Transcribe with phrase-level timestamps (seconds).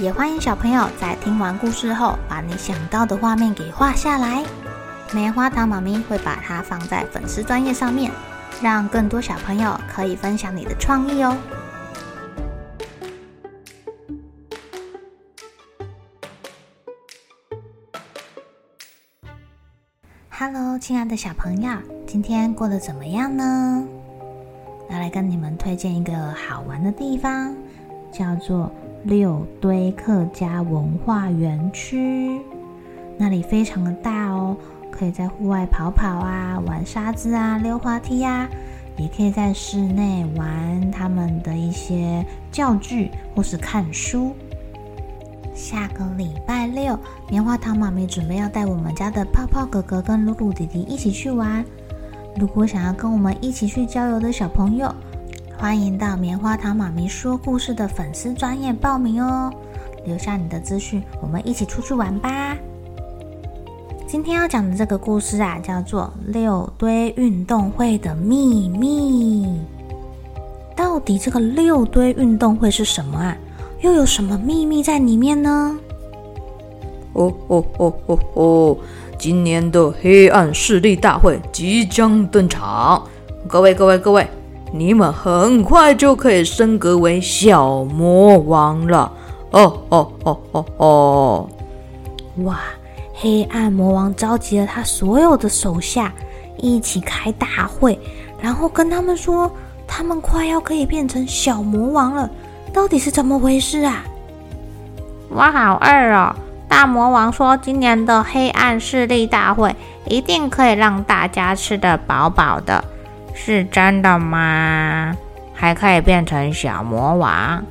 [0.00, 4.44] 也欢迎小朋友在听完故事后，把你想到的画面给画下来。
[5.12, 8.10] 棉花糖妈咪会把它放在粉丝专页上面，
[8.60, 11.36] 让更多小朋友可以分享你的创意哦。
[20.28, 21.70] Hello，亲爱的小朋友，
[22.04, 23.84] 今天过得怎么样呢？
[24.90, 27.54] 要来跟你们推荐一个好玩的地方，
[28.10, 28.72] 叫做
[29.04, 32.40] 六堆客家文化园区。
[33.16, 34.56] 那里非常的大哦，
[34.90, 38.48] 可以在户外跑跑啊，玩沙子啊，溜滑梯呀，
[38.96, 44.34] 也可以在室内玩他们的一些教具或是看书。
[45.54, 46.98] 下个礼拜六，
[47.30, 51.64] 棉花糖妈咪准备要带我们家的泡泡哥哥跟露露弟弟一起去玩。
[52.36, 54.92] 如果想要跟我们一起去郊游的小朋友，
[55.56, 59.52] 欢迎到棉花糖妈咪说故事的粉丝专业报名哦。
[60.04, 62.56] 留下你的资讯，我们一起出去玩吧。
[64.06, 69.46] 今天要讲的这个故事啊，叫做《六堆运动会的秘密》。
[70.76, 73.36] 到底这个六堆运动会是什么啊？
[73.80, 75.78] 又有什么秘密在里面呢？
[77.14, 78.76] 哦哦哦哦哦！
[79.18, 83.02] 今年的黑暗势力大会即将登场，
[83.48, 84.28] 各位各位各位，
[84.76, 89.12] 你们很快就可以升格为小魔王了！
[89.52, 91.48] 哦哦哦哦哦！
[92.42, 92.58] 哇！
[93.14, 96.12] 黑暗魔王召集了他所有的手下
[96.56, 97.96] 一起开大会，
[98.40, 99.48] 然后跟他们说，
[99.86, 102.28] 他们快要可以变成小魔王了。
[102.72, 104.04] 到底是怎么回事啊？
[105.28, 106.34] 我好饿哦！
[106.68, 109.76] 大魔王说，今年的黑暗势力大会
[110.06, 112.82] 一定可以让大家吃得饱饱的，
[113.34, 115.14] 是真的吗？
[115.52, 117.62] 还可以变成小魔王？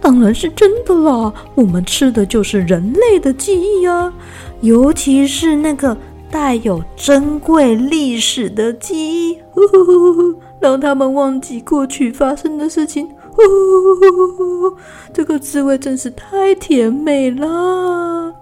[0.00, 1.32] 当然是真的啦！
[1.54, 4.12] 我们吃的就是人类的记忆啊，
[4.60, 5.96] 尤其是那个
[6.30, 8.96] 带有珍贵历史的记
[9.30, 13.06] 忆，呵呵呵呵，让他们忘记过去发生的事情。
[13.32, 14.76] 呼呼呼呼，
[15.12, 18.34] 这个滋味真是太甜美了！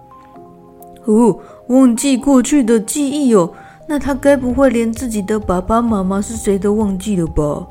[1.04, 3.52] 哦，忘记过去的记忆哦，
[3.86, 7.66] 那他该不会连自己的爸爸妈妈是谁都忘记了吧？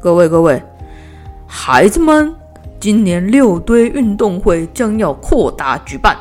[0.00, 0.62] 各位各位，
[1.46, 2.34] 孩子们，
[2.80, 6.16] 今年六堆运动会将要扩大举办，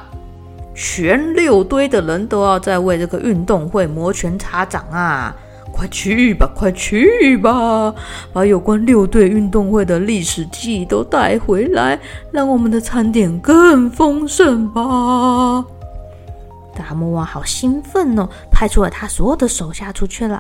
[0.74, 5.36] 全六堆的人都要在为这个运动会摩拳擦掌啊！
[5.72, 7.94] 快去吧，快去吧！
[8.32, 12.00] 把有关六堆运动会的历史记忆都带回来，
[12.32, 15.66] 让我们的餐点更丰盛吧！
[16.88, 20.40] 大魔王好兴奋哦，派出了他所有的手下出去了。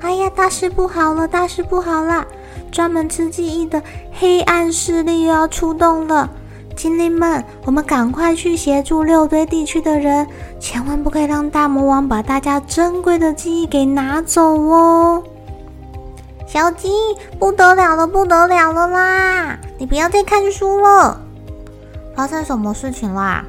[0.00, 2.24] 哎呀，大事不好了，大事不好了！
[2.72, 6.30] 专门吃记忆的黑暗势力又要出动了。
[6.74, 10.26] 精灵们，我们赶快去协助六堆地区的人，
[10.60, 15.22] 千万不可以让大魔王把大家珍贵的记忆给拿走哦！
[16.46, 16.88] 小鸡，
[17.38, 19.58] 不得了了，不得了了啦！
[19.76, 21.20] 你不要再看书了。
[22.14, 23.44] 发生什么事情啦？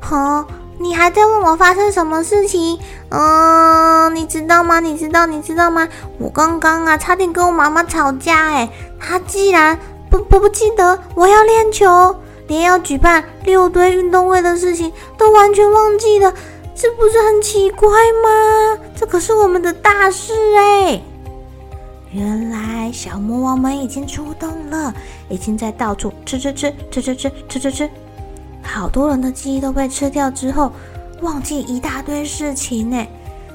[0.00, 0.44] 好，
[0.78, 2.78] 你还在问我发生什么事情？
[3.10, 4.80] 嗯，你知道吗？
[4.80, 5.26] 你知道？
[5.26, 5.88] 你知道吗？
[6.18, 8.68] 我刚刚啊，差点跟我妈妈吵架，哎，
[9.00, 9.78] 她竟然
[10.10, 12.16] 不不不记得我要练球。
[12.48, 16.32] 连要举办六堆运动会的事情都完全忘记了，
[16.76, 18.78] 这不是很奇怪吗？
[18.94, 21.02] 这可是我们的大事哎！
[22.12, 24.94] 原来小魔王们已经出动了，
[25.28, 27.90] 已经在到处吃吃吃吃吃吃吃吃吃，
[28.66, 30.70] 好多人的记忆都被吃掉之后，
[31.22, 33.06] 忘记一大堆事情呢。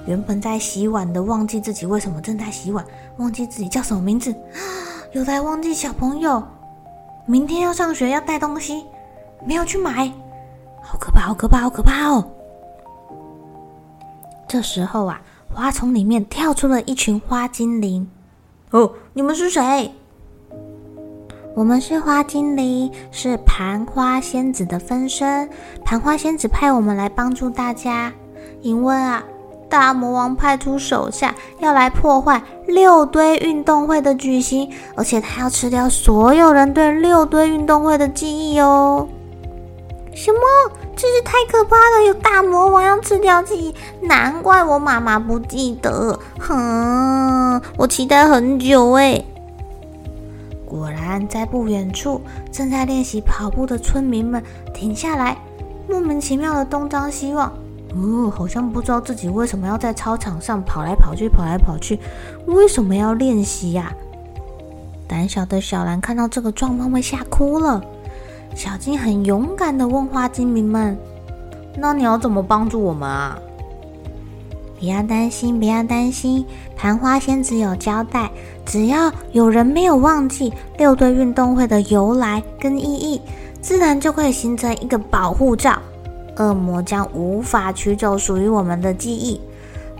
[0.08, 2.84] 原本在洗碗的忘记自己为什么正在洗碗，
[3.18, 4.34] 忘记自己叫什么名字，
[5.14, 6.42] 又在忘记小朋友。
[7.28, 8.84] 明天要上学，要带东西，
[9.46, 10.12] 没有去买，
[10.82, 12.26] 好可怕，好可怕，好可怕哦！
[14.48, 15.22] 这时候啊，
[15.54, 18.10] 花丛里面跳出了一群花精灵。
[18.72, 19.94] 哦，你们是谁？
[21.54, 25.50] 我们是花精灵，是盘花仙子的分身。
[25.84, 28.12] 盘花仙子派我们来帮助大家，
[28.62, 29.22] 因为啊，
[29.70, 39.06] 大魔王派出手下要来破坏六堆运动会的举行，而且他要吃掉所有人对六堆运动会的记忆哦。
[40.14, 40.40] 什么？
[40.96, 42.06] 真是太可怕了！
[42.06, 43.76] 有大魔王要吃掉记忆，
[44.06, 46.18] 难怪我妈妈不记得。
[46.40, 49.22] 哼，我期待很久哎。
[50.72, 54.42] 果然，在不远处正在练习跑步的村民们
[54.74, 55.38] 停下来，
[55.90, 57.52] 莫名其妙的东张西望。
[57.94, 62.00] 哦，好像不知道自己为什么要在操场上跑来跑去，跑来跑去，
[62.46, 63.92] 为什么要练习呀？
[65.10, 67.84] 胆小的小兰看到这个状况，被吓哭了。
[68.56, 70.98] 小金很勇敢地问花精灵们
[71.78, 73.38] ：“那你要怎么帮助我们啊？”
[74.82, 76.44] 不要担心，不要担心，
[76.76, 78.32] 盘花仙子有交代，
[78.66, 83.22] 只要有人没有忘记六堆运动会的由来跟意义，
[83.62, 85.78] 自然就会形成一个保护罩，
[86.38, 89.40] 恶魔将无法取走属于我们的记忆。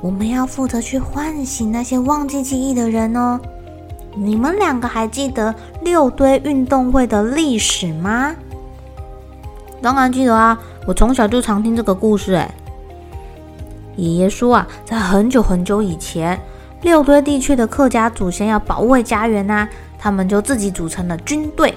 [0.02, 3.40] 我们要负责去唤醒那些忘记记忆的人哦。
[4.16, 8.36] 你们两个还记得六堆运动会的历史吗？
[9.80, 12.34] 当然记得啊，我从小就常听这个故事。
[12.34, 12.52] 哎，
[14.02, 16.40] 爷爷说啊，在很久很久以前，
[16.82, 19.68] 六堆地区的客家祖先要保卫家园呐，
[20.00, 21.72] 他们就自己组成了军队。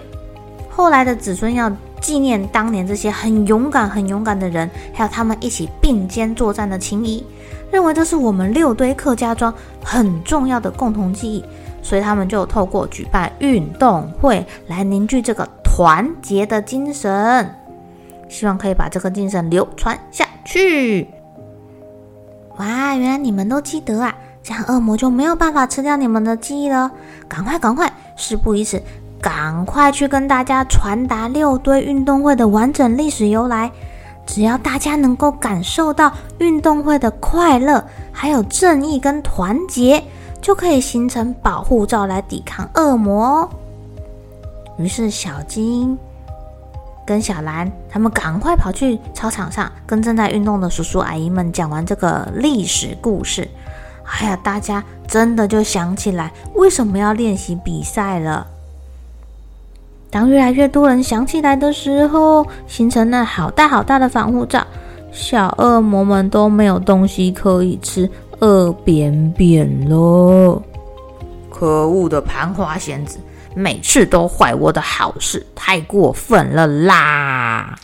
[0.71, 7.23] 后来的子孙要纪念当年这些很勇敢、很勇敢的人，还有他们一起并肩作战的情谊，
[7.71, 9.53] 认为这是我们六堆客家庄
[9.85, 11.45] 很重要的共同记忆。
[11.83, 17.55] 所以他们就透过举办运动会来凝聚这个团结的精神，
[18.27, 21.14] 希望可以把这个精神流传下去。
[22.57, 24.15] 哇，原来你们都记得啊！
[24.43, 26.91] 这样恶魔就没有办法吃掉你们的记忆了。
[27.29, 28.83] 赶快，赶快，事不宜迟，
[29.21, 33.71] 赶快去跟大家传达六堆运动会的完整历史由来。
[34.27, 40.03] 只要大家能够感受到运动会的快乐，还有正义跟团结。
[40.41, 43.49] 就可以形成保护罩来抵抗恶魔哦。
[44.77, 45.99] 于是小金
[47.07, 53.49] 跟小兰他们赶快跑去操场上，跟正在运动的叔叔阿姨们讲完这个历史故事。
[54.05, 58.47] 哎呀，大家真的就想起来为什么要练习比赛了。
[60.11, 64.65] 当越来越多人想起来的时候，形成了好大好大的防护罩，
[65.11, 68.09] 小恶魔们都没有东西可以吃。
[68.41, 70.61] 饿扁扁了！
[71.49, 73.19] 可恶的盘花仙子，
[73.57, 77.79] 每次都坏我的好事，太过分了啦！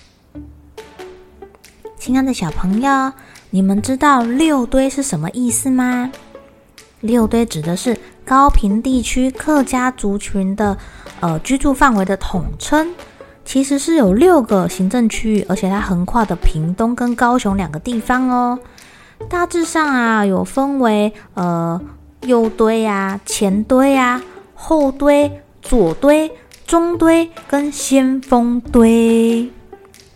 [1.96, 3.12] 亲爱的小朋友，
[3.50, 6.10] 你们知道六堆是什么意思吗？
[7.00, 10.76] 六堆指的是高平地区客家族群的
[11.20, 12.92] 呃居住范围的统称，
[13.44, 18.58] 其实是有六个行政区域，而且它横跨的屏东跟高雄两个地方哦。
[19.28, 21.80] 大致上啊，有分为呃
[22.22, 24.20] 右堆呀、前堆呀、
[24.54, 26.28] 后堆、左堆、
[26.66, 29.48] 中堆跟先锋堆。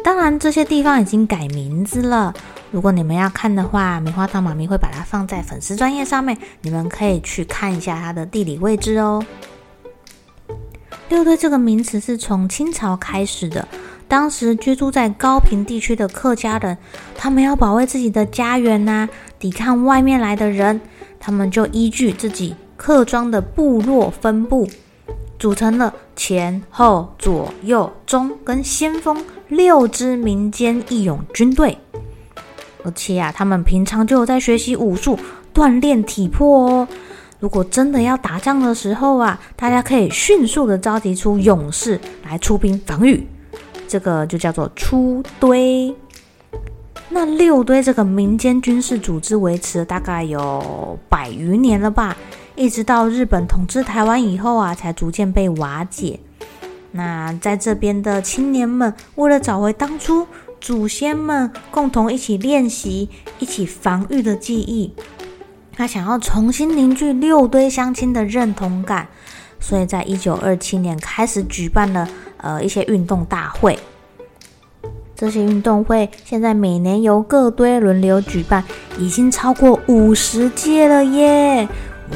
[0.03, 2.35] 当然，这些地方已经改名字了。
[2.73, 9.25] 如果你们要看的话，棉花糖妈咪会把它放在粉丝专页上面，你们可以去看一下它的地理位置哦。
[11.09, 13.69] 六堆这个名词是从清朝开始的。
[14.09, 16.77] 当时居住在高平地区的客家人，
[17.17, 19.09] 他们要保卫自己的家园呐、
[19.39, 20.81] 抵抗外面来的人，
[21.21, 24.69] 他们就依据自己客庄的部落分布，
[25.45, 31.77] 组成了前后左右中跟先锋六支民间义勇军队。
[32.83, 35.19] 而且啊，他们平常就有在学习武术，
[35.53, 36.89] 锻炼体魄哦。
[37.41, 43.27] 如果真的要打仗的时候啊，大家可以迅速的召集出勇士来出兵防御。
[43.87, 45.95] 这个就叫做出堆。
[47.11, 52.17] 那六堆这个民间军事组织维持了大概有百余年了吧，
[52.57, 56.21] 一直到日本统治台湾以后啊，才逐渐被瓦解。
[56.93, 60.27] 那在这边的青年们，为了找回当初
[60.61, 63.09] 祖先们共同一起练习、
[63.39, 64.95] 一起防御的记忆，
[65.73, 69.09] 他想要重新凝聚六堆乡亲的认同感，
[69.59, 72.09] 所以在一九二七年开始举办了。
[72.37, 73.79] 呃，一些运动大会，
[75.17, 78.63] 这些运动会现在每年由各堆轮流举办，
[78.99, 81.67] 已经超过五十届了耶！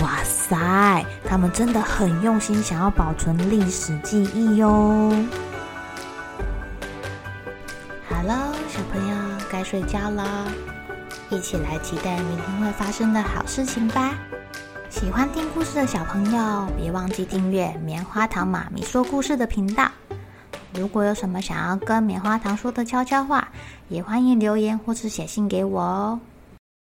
[0.02, 5.12] 哇塞，他们真的很用心，想要保存历史记忆哟。
[8.08, 9.16] 好了，小朋友
[9.50, 10.46] 该睡觉了，
[11.30, 14.14] 一起来期待明天会发生的好事情吧。
[14.90, 19.90] 喜欢听故事的小朋友，别忘记订阅棉花糖妈咪说故事的频道。
[20.74, 23.48] 如果有什么想要跟棉花糖说的悄悄话，
[23.88, 26.20] 也欢迎留言或是写信给我哦。